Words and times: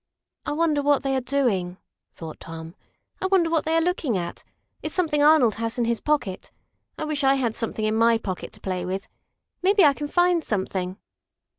"I 0.47 0.53
wonder 0.53 0.81
what 0.81 1.03
they 1.03 1.15
are 1.15 1.21
doing?" 1.21 1.77
thought 2.11 2.39
Tom. 2.39 2.73
"I 3.21 3.27
wonder 3.27 3.51
what 3.51 3.65
they 3.65 3.75
are 3.75 3.81
looking 3.81 4.17
at? 4.17 4.43
It's 4.81 4.95
something 4.95 5.21
Arnold 5.21 5.53
has 5.57 5.77
in 5.77 5.85
his 5.85 6.01
pocket. 6.01 6.49
I 6.97 7.05
wish 7.05 7.23
I 7.23 7.35
had 7.35 7.53
something 7.53 7.85
in 7.85 7.93
my 7.95 8.17
pocket 8.17 8.51
to 8.53 8.59
play 8.61 8.83
with. 8.83 9.07
Maybe 9.61 9.85
I 9.85 9.93
can 9.93 10.07
find 10.07 10.43
something!" 10.43 10.97